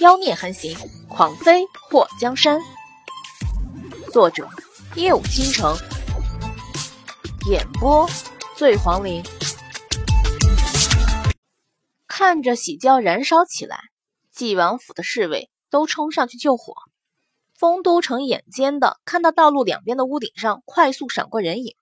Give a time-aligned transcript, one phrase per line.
[0.00, 0.76] 妖孽横行，
[1.08, 2.60] 狂妃祸江山。
[4.12, 4.48] 作者：
[4.94, 5.76] 夜舞倾城，
[7.50, 8.08] 演播：
[8.56, 9.20] 醉黄林。
[12.06, 13.80] 看着喜轿燃烧起来，
[14.30, 16.74] 纪王府的侍卫都冲上去救火。
[17.56, 21.74] 丰都城眼尖的看到道路两边的屋顶上快速闪过人影，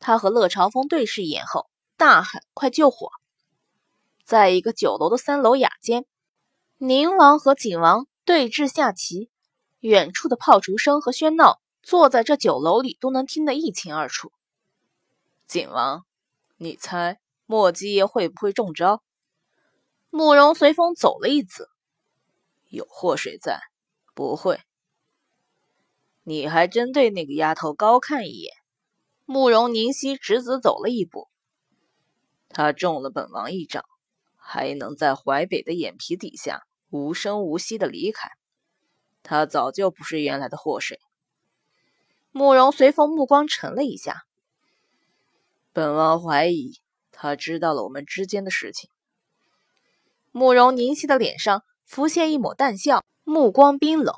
[0.00, 1.66] 他和乐朝风对视一眼后，
[1.96, 3.10] 大喊：“快救火！”
[4.26, 6.06] 在一个酒楼的三楼雅间。
[6.78, 9.30] 宁王和景王对峙下棋，
[9.80, 14.30] 远处的炮竹声和喧闹，坐在这酒楼里都能听得一清二楚。
[15.46, 16.04] 景王，
[16.58, 19.02] 你猜莫姬爷会不会中招？
[20.10, 21.70] 慕容随风走了一子，
[22.68, 23.58] 有祸水在，
[24.14, 24.60] 不会。
[26.24, 28.52] 你还真对那个丫头高看一眼。
[29.24, 31.28] 慕容凝曦直子走了一步，
[32.50, 33.82] 他中了本王一掌。
[34.48, 38.30] 还能在淮北的眼皮底下无声无息的离开，
[39.24, 41.00] 他早就不是原来的祸水。
[42.30, 44.22] 慕容随风目光沉了一下，
[45.72, 46.78] 本王怀疑
[47.10, 48.88] 他知道了我们之间的事情。
[50.30, 54.14] 慕容凝曦的脸上浮现一抹淡笑，目光冰冷。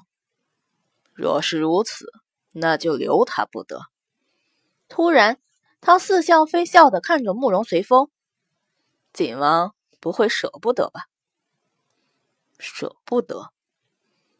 [1.14, 2.06] 若是如此，
[2.52, 3.80] 那就留他不得。
[4.88, 5.40] 突然，
[5.80, 8.10] 他似笑非笑的看着慕容随风，
[9.14, 9.74] 景王。
[10.00, 11.06] 不会舍不得吧？
[12.58, 13.52] 舍不得。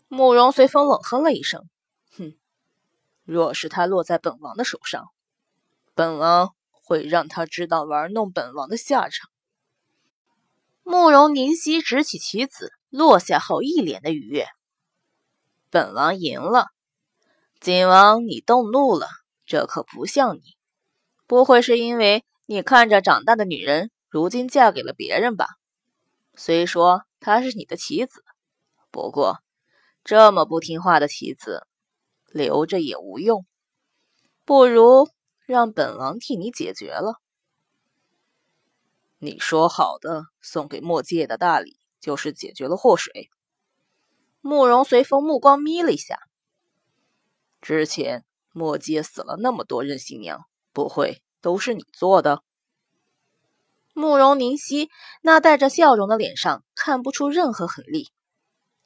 [0.09, 1.69] 慕容随风冷哼了一声
[2.17, 2.37] ：“哼，
[3.25, 5.09] 若是他落在本王的手上，
[5.95, 9.31] 本王会让他知道玩弄本王的下场。”
[10.83, 14.47] 慕容凝曦执起棋子，落下后一脸的愉悦
[15.69, 16.69] ：“本王赢了。”
[17.61, 19.09] 景王，你动怒了，
[19.45, 20.57] 这可不像你。
[21.27, 23.91] 不会是因为你看着长大的女人？
[24.09, 25.47] 如今嫁给了别人吧？
[26.35, 28.25] 虽说她是你的棋子，
[28.91, 29.39] 不过
[30.05, 31.67] 这么不听话的棋子
[32.27, 33.45] 留着也无用，
[34.45, 35.09] 不如
[35.45, 37.21] 让本王替你解决了。
[39.19, 43.29] 你说好的送给墨界的大礼，就是解决了祸水。
[44.41, 46.21] 慕容随风目光眯了一下，
[47.61, 52.43] 之前墨界死了那么多任新娘，不会都是你做的？
[53.99, 54.91] 慕容凝曦
[55.23, 58.07] 那带着笑容的脸上看不出任何狠戾，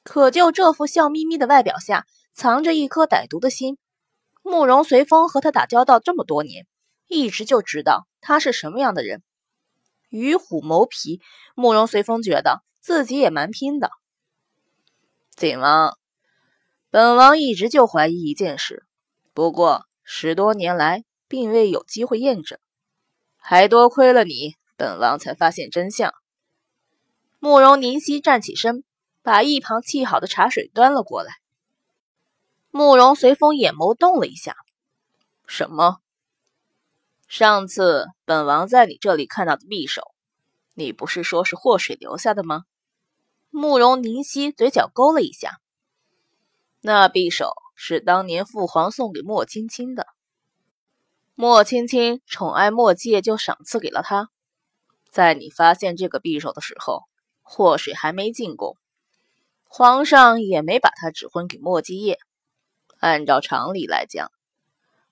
[0.03, 3.77] 可就这副笑眯眯的外表下，藏着一颗歹毒的心。
[4.43, 6.67] 慕容随风和他打交道这么多年，
[7.09, 9.23] 一直就知道他是什么样的人。
[10.09, 11.21] 与虎谋皮，
[11.55, 13.91] 慕容随风觉得自己也蛮拼的。
[15.37, 15.99] 景王，
[16.89, 18.87] 本王一直就怀疑一件事，
[19.35, 22.59] 不过十多年来并未有机会验证，
[23.37, 24.57] 还多亏了你。
[24.77, 26.13] 本王才发现真相。
[27.39, 28.85] 慕容凝曦站起身，
[29.23, 31.35] 把一旁沏好的茶水端了过来。
[32.71, 34.57] 慕容随风眼眸动了一下
[35.47, 35.99] ：“什么？
[37.29, 40.03] 上次本王在你这里看到的匕首，
[40.75, 42.63] 你不是说是祸水留下的吗？”
[43.55, 45.61] 慕容凝曦嘴角勾了一下
[46.81, 50.07] ：“那匕首是当年父皇送给莫青青的，
[51.35, 54.31] 莫青青宠爱莫界，就赏赐给了他。”
[55.13, 57.03] 在你发现这个匕首的时候，
[57.43, 58.79] 祸水还没进宫，
[59.65, 62.19] 皇上也没把他指婚给莫继业。
[62.99, 64.33] 按照常理来讲，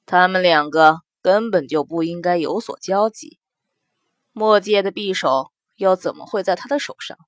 [0.06, 3.38] 他们两个根本就不应该有所交集。
[4.32, 7.18] 莫界的匕首又怎么会在他的手上？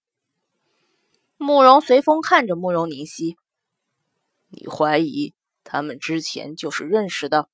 [1.36, 3.36] 慕容随风看着慕容凝曦，
[4.48, 7.50] 你怀疑他们之前就是认识的，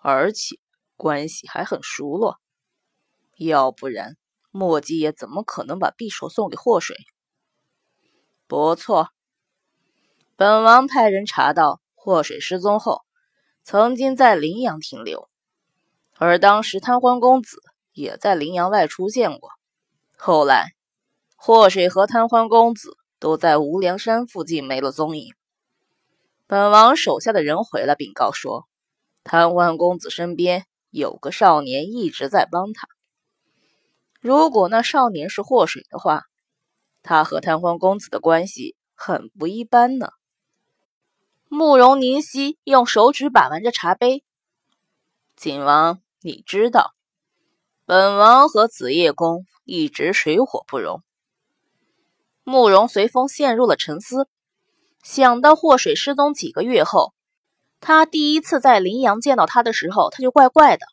[0.00, 0.58] 而且
[0.96, 2.40] 关系还很熟络，
[3.36, 4.16] 要不然？
[4.50, 6.96] 莫姬爷怎么可能把匕首送给祸水？
[8.46, 9.10] 不错，
[10.36, 13.02] 本王派人查到，祸水失踪后，
[13.62, 15.28] 曾经在陵阳停留，
[16.16, 19.50] 而当时贪欢公子也在陵阳外出现过。
[20.16, 20.72] 后来，
[21.36, 25.34] 祸水和贪欢公子都在无量山附近没了踪影。
[26.46, 28.66] 本王手下的人回来禀告说，
[29.22, 32.88] 贪欢公子身边有个少年一直在帮他。
[34.20, 36.24] 如果那少年是祸水的话，
[37.02, 40.08] 他和贪欢公子的关系很不一般呢。
[41.48, 44.24] 慕容凝曦用手指把玩着茶杯。
[45.36, 46.94] 景王，你知道，
[47.86, 51.02] 本王和紫夜宫一直水火不容。
[52.42, 54.28] 慕容随风陷入了沉思，
[55.04, 57.14] 想到祸水失踪几个月后，
[57.78, 60.86] 他第一次在林阳见到他的时候，他就怪怪的。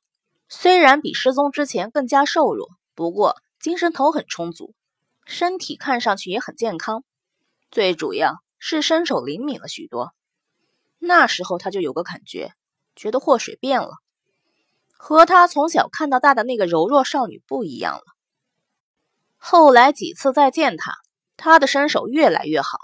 [0.47, 2.69] 虽然比失踪之前更加瘦弱。
[2.95, 4.73] 不过精神头很充足，
[5.25, 7.03] 身体看上去也很健康，
[7.69, 10.13] 最主要是身手灵敏了许多。
[10.97, 12.53] 那时候他就有个感觉，
[12.95, 13.91] 觉得祸水变了，
[14.93, 18.03] 和他从小看到大的那个柔弱少女不一样了。
[19.35, 20.93] 后来几次再见他，
[21.35, 22.79] 他的身手越来越好。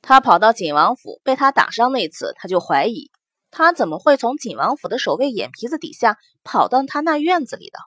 [0.00, 3.10] 他跑到景王府被他打伤那次，他就怀疑
[3.50, 7.78] 他怎么会从景王府的守卫眼皮子底下跑到他那院子里的？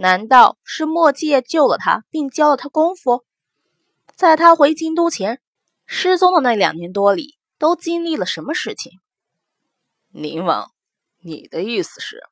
[0.00, 3.24] 难道是墨迹救了他，并教了他功夫？
[4.14, 5.42] 在他回京都前
[5.86, 9.00] 失踪的那两年多里，都经历了什么事情？
[10.10, 10.70] 宁王，
[11.18, 12.22] 你的意思是？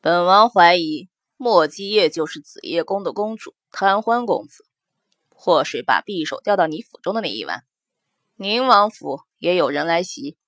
[0.00, 4.64] 本王怀疑莫姬夜就是紫夜宫的公主贪欢公子。
[5.28, 7.62] 祸水把匕首掉到你府中的那一晚，
[8.36, 10.38] 宁王府也有人来袭。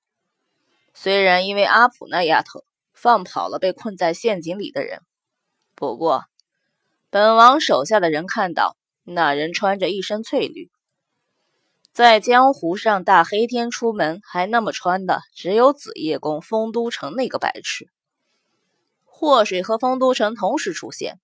[0.94, 5.02] 虽然因为阿普那丫头放跑了被困在陷阱里的人。
[5.78, 6.24] 不过，
[7.08, 10.72] 本王手下的人看到那人穿着一身翠绿，
[11.92, 17.88] 在江湖上大黑天出门还那么穿的，只有紫夜宫丰都城那个白痴。
[19.04, 21.20] 祸水和丰都城同时出现，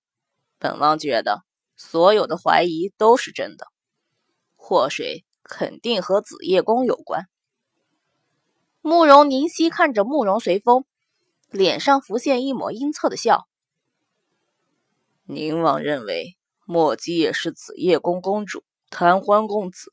[0.57, 1.43] 本王觉得
[1.75, 3.67] 所有的怀疑都是真的，
[4.55, 7.27] 祸水肯定和紫夜宫有关。
[8.79, 10.85] 慕容凝曦看着慕容随风，
[11.49, 13.49] 脸上浮现一抹阴恻的笑。
[15.27, 19.91] 宁王认为莫姬也是紫夜宫公主贪欢公子，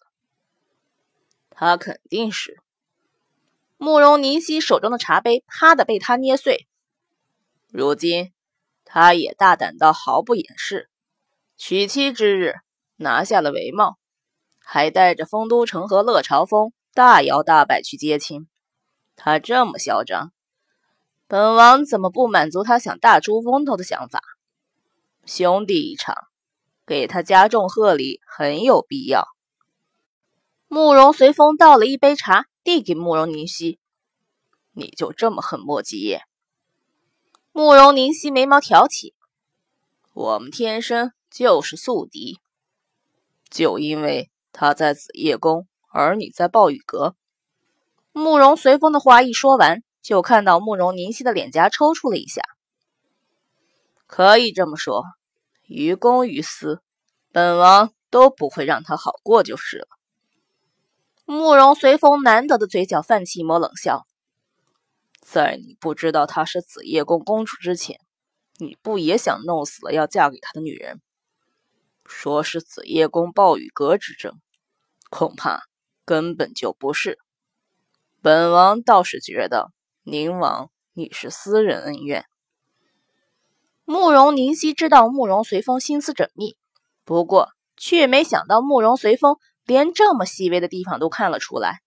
[1.48, 2.60] 他肯定是。
[3.78, 6.68] 慕容凝曦手中的茶杯啪的被他捏碎。
[7.70, 8.32] 如今
[8.84, 10.90] 他也大胆到毫不掩饰，
[11.56, 12.56] 娶妻之日
[12.96, 13.96] 拿下了帷帽，
[14.58, 18.46] 还带着丰都城和乐朝风大摇大摆去接亲。
[19.16, 20.30] 他这么嚣张，
[21.26, 24.20] 本王怎么不满足他想大出风头的想法？
[25.24, 26.16] 兄弟一场，
[26.84, 29.28] 给他加重贺礼很有必要。
[30.66, 33.78] 慕容随风倒了一杯茶，递给慕容凝曦
[34.72, 36.22] ：“你就这么恨莫吉叶？”
[37.52, 39.14] 慕容凝曦眉毛挑起
[40.12, 42.38] ：“我们天生就是宿敌，
[43.48, 47.14] 就因为他在紫夜宫，而你在暴雨阁。”
[48.12, 52.42] 慕容随风的话一说完，就看到慕容凝曦的脸颊抽搐了一下。
[54.14, 55.04] 可以这么说，
[55.66, 56.82] 于公于私，
[57.32, 59.88] 本王都不会让他好过就是了。
[61.24, 64.06] 慕容随风难得的嘴角泛起一抹冷笑，
[65.22, 68.00] 在你不知道她是紫夜宫公主之前，
[68.58, 71.00] 你不也想弄死了要嫁给他的女人？
[72.04, 74.34] 说是紫夜宫暴雨阁之争，
[75.08, 75.62] 恐怕
[76.04, 77.18] 根本就不是。
[78.20, 79.72] 本王倒是觉得，
[80.02, 82.26] 宁王你是私人恩怨。
[83.92, 86.56] 慕容凝曦知道慕容随风心思缜密，
[87.04, 89.36] 不过却没想到慕容随风
[89.66, 91.82] 连这么细微的地方都看了出来。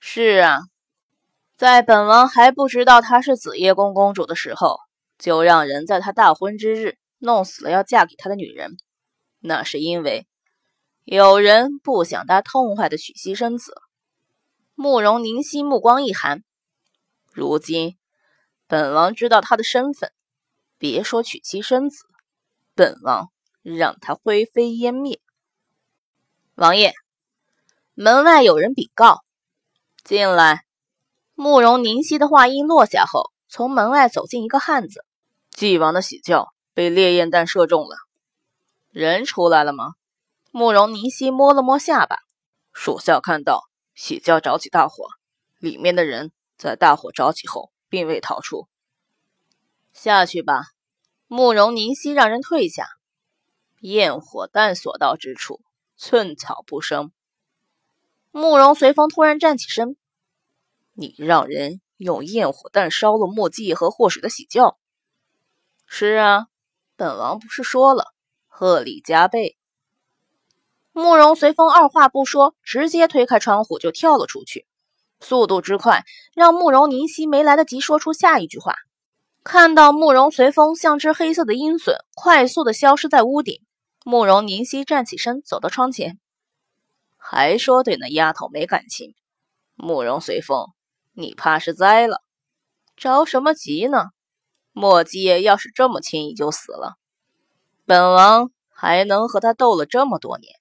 [0.00, 0.62] 是啊，
[1.56, 4.76] 在本王还不知道她是紫夜宫公主的时候，
[5.18, 8.76] 就让人在她大婚之日弄死了要嫁给他的女人。
[9.38, 10.26] 那是因为
[11.04, 13.72] 有人不想她痛快的娶妻生子。
[14.74, 16.42] 慕容凝曦目光一寒，
[17.32, 17.96] 如今
[18.66, 20.10] 本王知道她的身份。
[20.82, 22.06] 别说娶妻生子，
[22.74, 23.30] 本王
[23.62, 25.20] 让他灰飞烟灭。
[26.56, 26.92] 王爷，
[27.94, 29.20] 门外有人禀告，
[30.02, 30.64] 进来。
[31.36, 35.04] 慕容凝曦的话音落下后，从门外走进一个汉子。
[35.52, 37.94] 纪王的喜轿被烈焰弹射中了，
[38.90, 39.92] 人出来了吗？
[40.50, 42.16] 慕容凝曦摸了摸下巴，
[42.72, 45.04] 属下看到喜轿着起大火，
[45.60, 48.66] 里面的人在大火着起后并未逃出。
[49.92, 50.71] 下去吧，
[51.34, 52.88] 慕容凝曦让人退下。
[53.80, 55.62] 焰火弹所到之处，
[55.96, 57.10] 寸草不生。
[58.32, 59.96] 慕容随风突然站起身
[60.92, 64.76] ：“你让人用焰火弹烧了墨迹和祸水的喜轿
[65.88, 66.48] ？”“是啊，
[66.96, 68.12] 本王不是说了，
[68.46, 69.56] 贺礼加倍。”
[70.92, 74.66] 慕容随风二话不说，直接推开窗户就跳了出去，
[75.18, 78.74] 速度之快，让慕容凝曦没来得及说出下一句话。
[79.44, 83.60] 看到慕容随风像只黑色的鹰隼，快速的消失在屋顶。
[84.04, 86.18] 慕容凝曦站起身，走到窗前，
[87.16, 89.14] 还说对那丫头没感情。
[89.74, 90.66] 慕容随风，
[91.12, 92.22] 你怕是栽了，
[92.96, 94.06] 着什么急呢？
[94.72, 96.96] 莫姬要是这么轻易就死了，
[97.84, 100.54] 本王还能和他斗了这么多年。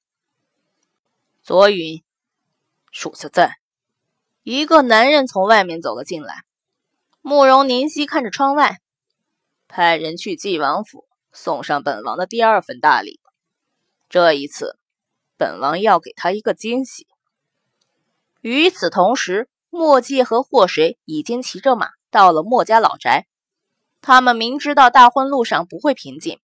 [1.43, 2.03] 左允，
[2.91, 3.57] 属下在。
[4.43, 6.43] 一个男人从外面走了进来。
[7.23, 8.79] 慕容凝曦看着窗外，
[9.67, 13.19] 派人去纪王府送上本王的第二份大礼。
[14.09, 14.79] 这一次，
[15.37, 17.05] 本王要给他一个惊喜。
[18.41, 23.27] 与此同时，墨界和祸水已经骑着马到了墨家老宅。
[24.01, 26.39] 他们明知道大婚路上不会平静，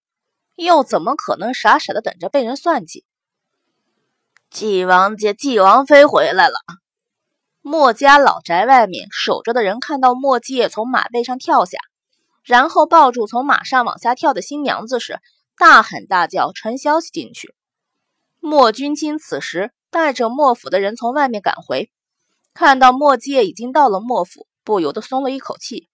[0.56, 3.04] 又怎么可能傻傻的等着被人算计？
[4.52, 6.56] 纪王爷、纪王妃回来了。
[7.68, 11.78] 墨家老宅外面守着的人看到墨界从马背上跳下，
[12.46, 15.20] 然后抱住从马上往下跳的新娘子时，
[15.58, 17.54] 大喊大叫传消息进去。
[18.40, 21.92] 莫君清此时带着莫府的人从外面赶回，
[22.54, 25.90] 看到莫界已经到了莫府，不由得松了一口气。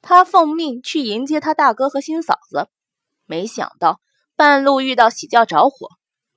[0.00, 2.68] 他奉命去迎接他大哥和新嫂子，
[3.26, 4.00] 没想到
[4.36, 5.90] 半路遇到喜轿着火，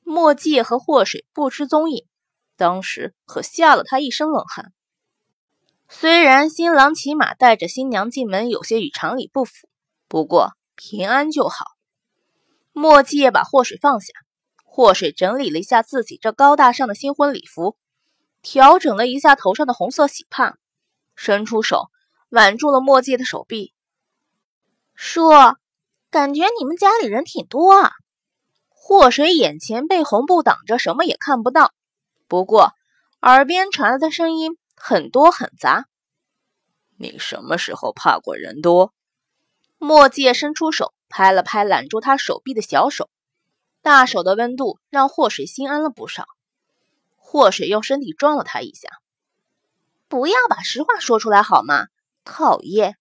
[0.04, 2.06] 莫界和祸水不知踪影，
[2.62, 4.72] 当时可吓了他一身冷汗。
[5.90, 9.68] 虽然新郎骑马带着新娘进门有些与常理不符，
[10.08, 11.66] 不过平安就好。
[12.72, 14.14] 莫界把祸水放下。
[14.64, 17.78] 祸水整理了一下自己这高大上的新婚礼服，
[18.44, 20.56] 调整了一下头上的红色喜帕，
[21.16, 21.88] 伸出手
[22.30, 23.74] 挽住了墨迹的手臂。
[24.94, 25.58] 说
[26.12, 27.92] ：“感觉你们家里人挺多啊。”
[28.70, 31.74] 祸水眼前被红布挡着，什么也看不到。
[32.32, 32.72] 不过
[33.20, 35.88] 耳边传来的声音很多很杂。
[36.98, 38.94] 你什么时候怕过人多？
[39.78, 43.10] 墨界伸出手拍了拍揽住他手臂的小手。
[43.82, 46.26] 大手的温度让祸水心安了不少。
[47.18, 48.88] 祸水用身体撞了他一下。
[50.08, 51.88] 不要把实话说出来好吗？
[52.24, 52.96] 讨厌！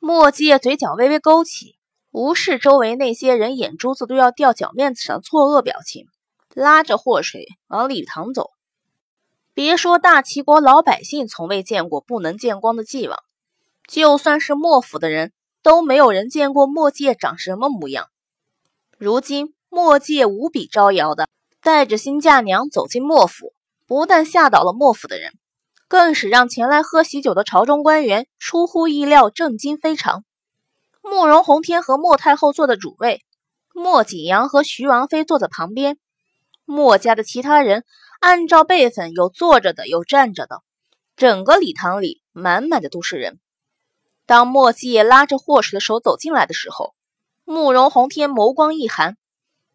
[0.00, 1.78] 墨界嘴角微微勾起，
[2.10, 6.08] 无视周围那些人眼珠子都要掉脚面子上错愕表情，
[6.54, 8.50] 拉着祸水往礼堂走。
[9.54, 13.18] 别说大齐国老百姓从未见过不能见光的纪王，
[13.88, 18.06] 就算是墨府的人都没有人见过墨界长什么模样。
[18.96, 21.28] 如今，墨界无比招摇的
[21.60, 23.52] 带着新嫁娘走进墨府，
[23.86, 25.32] 不但吓倒了墨府的人，
[25.88, 30.24] 更是让前来喝喜酒的朝中官员出乎意料震惊非常。
[31.02, 33.24] 慕容宏天和莫太后坐的主位，
[33.74, 35.98] 莫景阳和徐王妃坐在旁边。
[36.70, 37.86] 墨家的其他人
[38.20, 40.60] 按照辈分，有坐着的，有站着的，
[41.16, 43.40] 整个礼堂里满满的都是人。
[44.26, 46.94] 当墨界拉着霍氏的手走进来的时候，
[47.46, 49.16] 慕容宏天眸光一寒，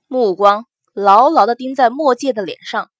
[0.05, 2.91] 目光牢牢地盯在墨界的脸上。